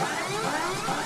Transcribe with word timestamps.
Oh, 0.00 0.06
my 0.42 0.74
God. 0.86 0.99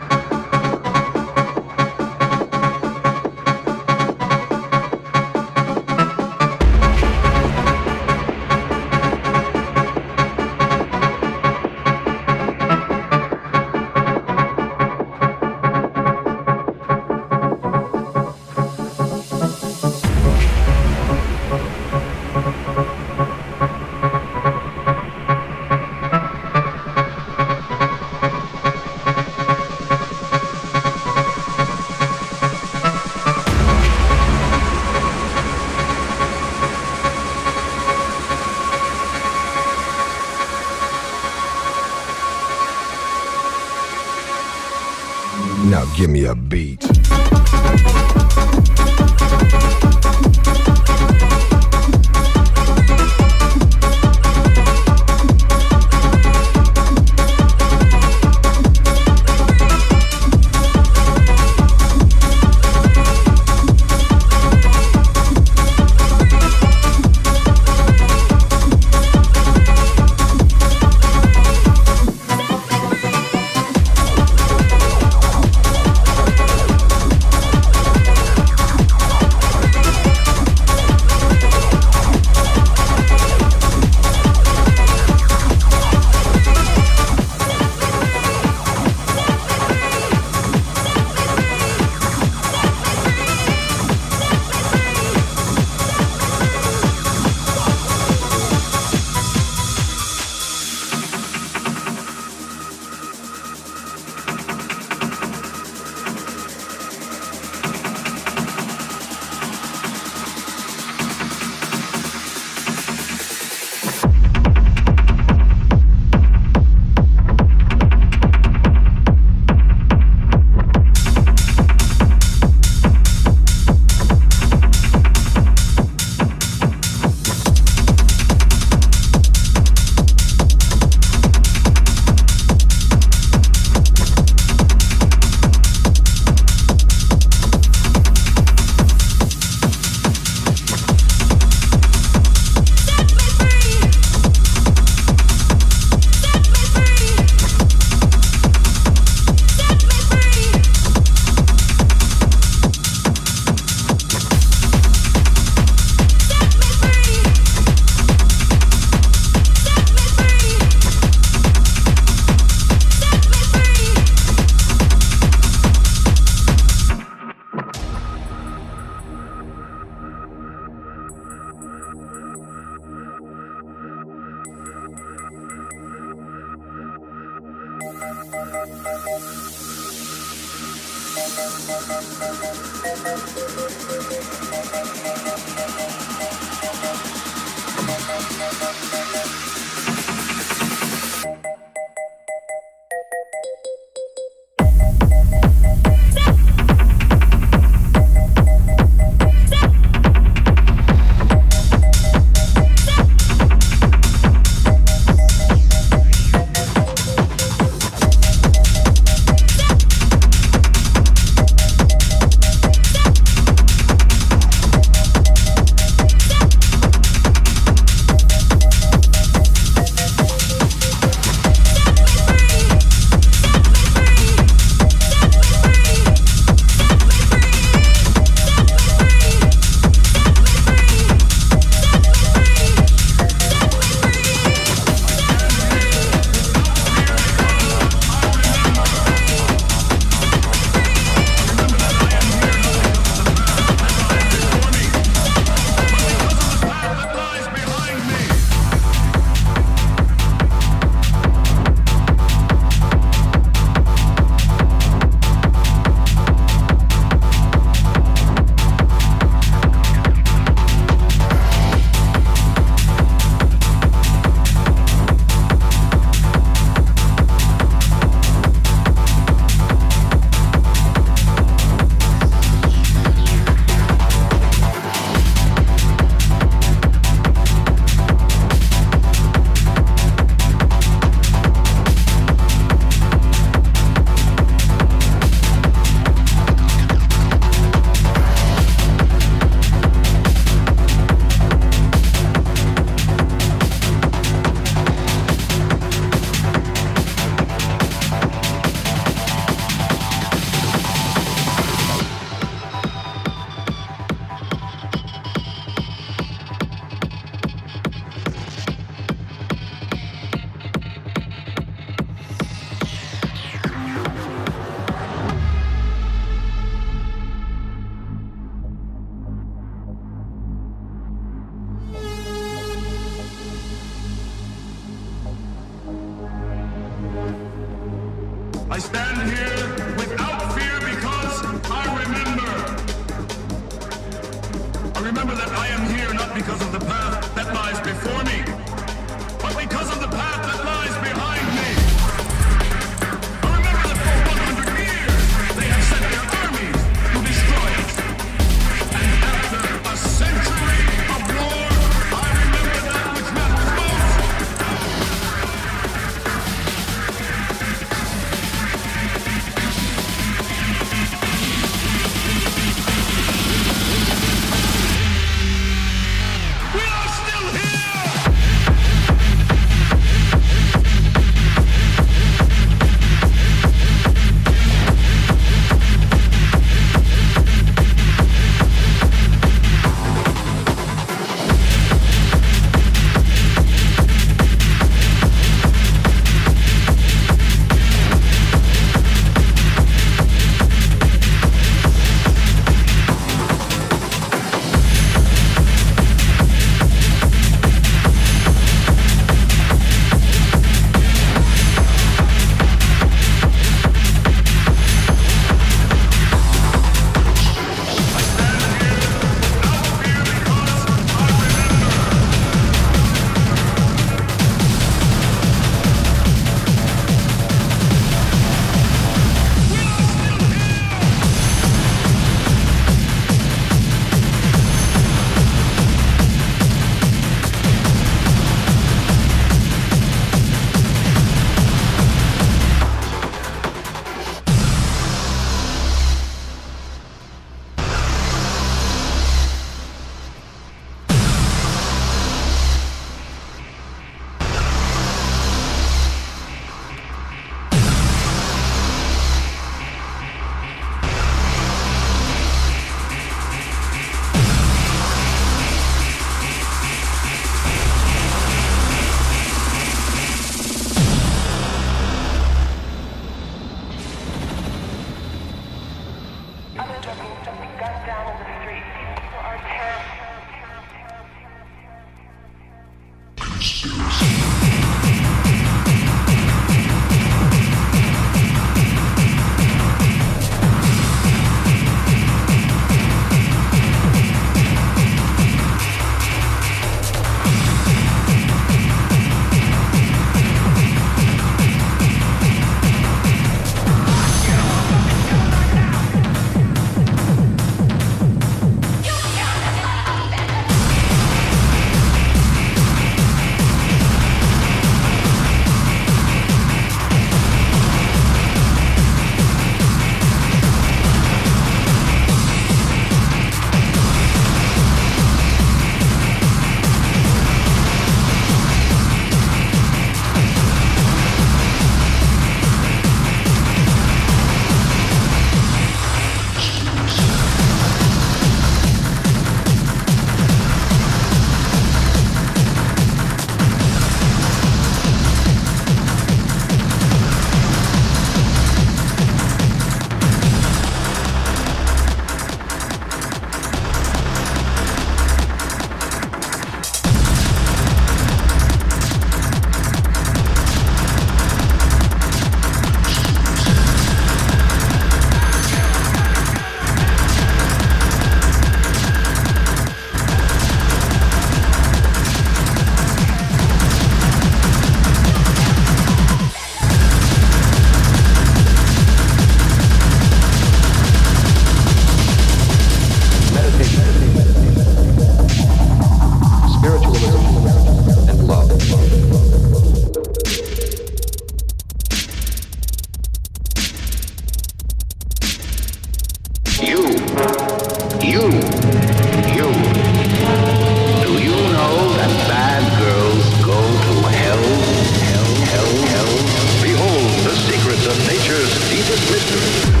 Thank 599.51 599.95
you. 599.95 600.00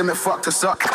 System, 0.00 0.10
it 0.10 0.16
fucked 0.16 0.48
us 0.48 0.64
up. 0.64 0.89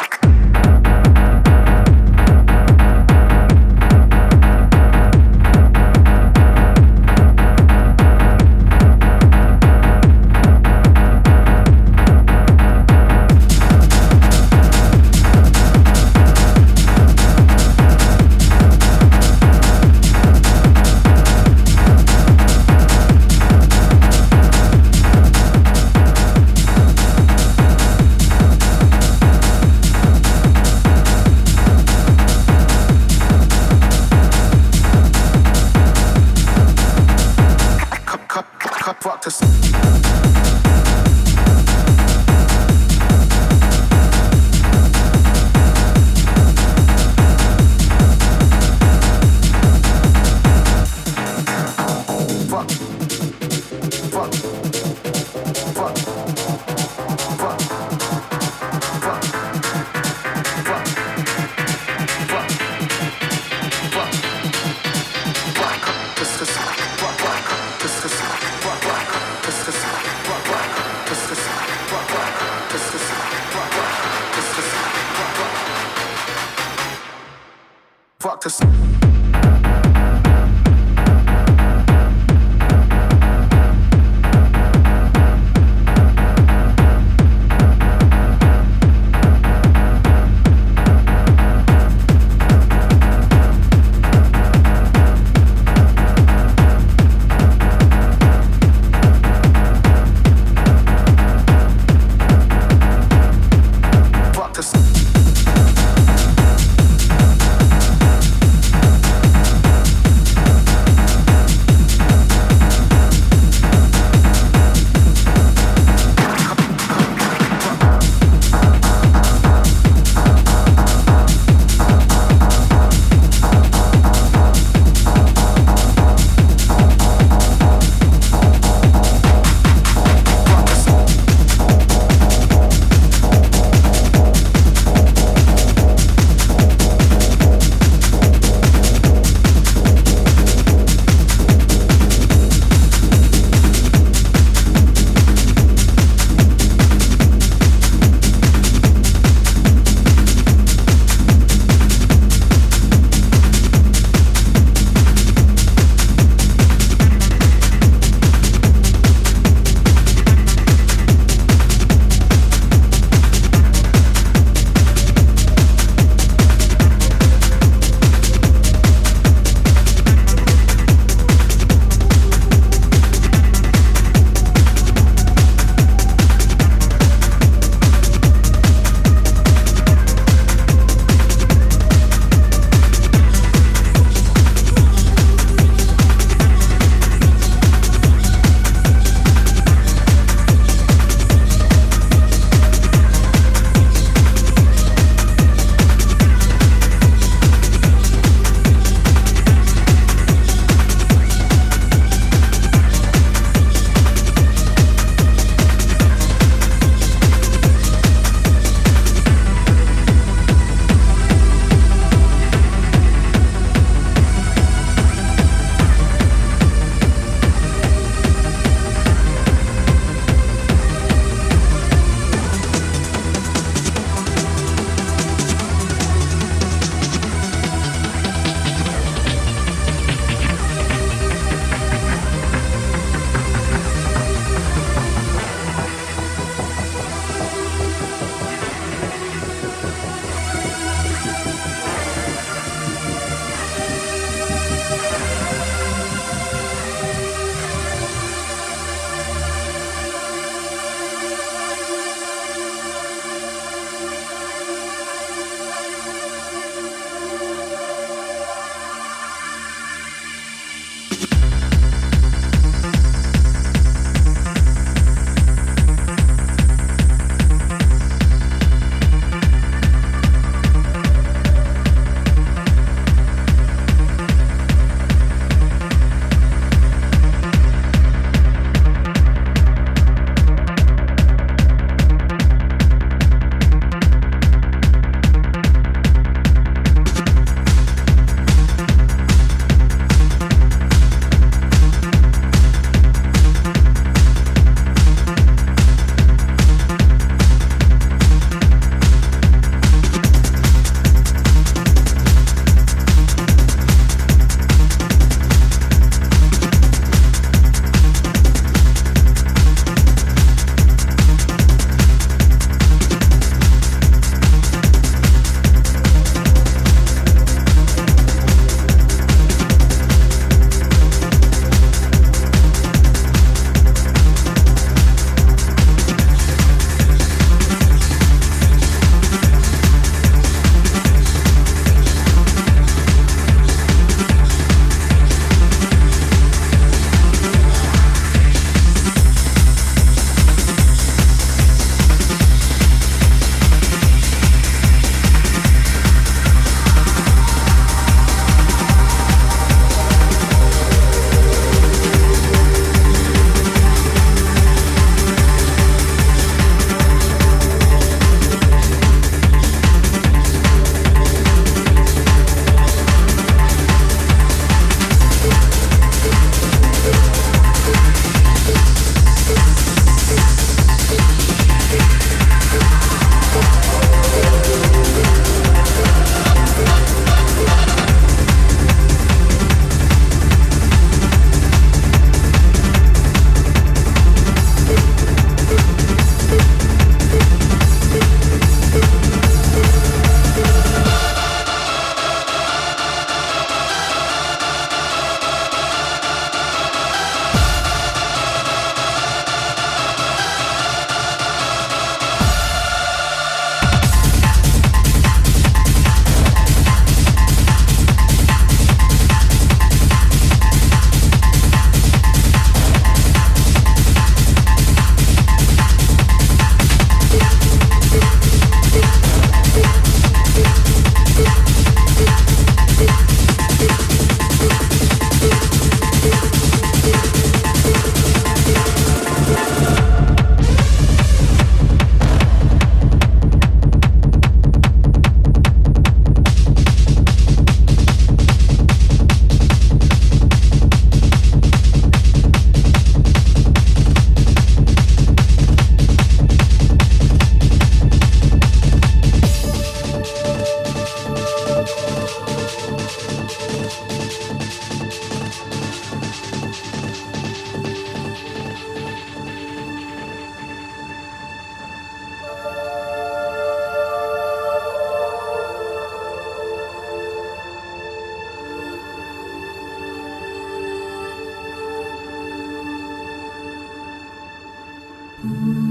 Mm-hmm. 475.46 475.85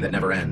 that 0.00 0.12
never 0.12 0.32
ends. 0.32 0.45